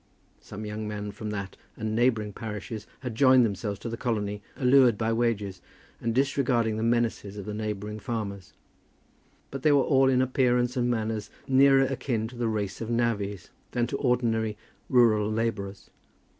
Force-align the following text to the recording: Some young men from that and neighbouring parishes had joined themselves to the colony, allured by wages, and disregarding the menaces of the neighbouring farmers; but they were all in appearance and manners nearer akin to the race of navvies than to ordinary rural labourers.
Some 0.39 0.65
young 0.65 0.87
men 0.87 1.11
from 1.11 1.29
that 1.29 1.57
and 1.77 1.95
neighbouring 1.95 2.33
parishes 2.33 2.87
had 3.01 3.13
joined 3.13 3.45
themselves 3.45 3.77
to 3.81 3.87
the 3.87 3.95
colony, 3.97 4.41
allured 4.55 4.97
by 4.97 5.13
wages, 5.13 5.61
and 6.01 6.15
disregarding 6.15 6.77
the 6.77 6.81
menaces 6.81 7.37
of 7.37 7.45
the 7.45 7.53
neighbouring 7.53 7.99
farmers; 7.99 8.53
but 9.51 9.61
they 9.61 9.71
were 9.71 9.83
all 9.83 10.09
in 10.09 10.19
appearance 10.19 10.75
and 10.75 10.89
manners 10.89 11.29
nearer 11.47 11.85
akin 11.85 12.27
to 12.29 12.35
the 12.35 12.47
race 12.47 12.81
of 12.81 12.89
navvies 12.89 13.51
than 13.73 13.85
to 13.85 13.97
ordinary 13.97 14.57
rural 14.89 15.29
labourers. 15.29 15.91